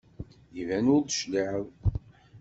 [0.61, 1.67] Iban ur d-tecliɛeḍ.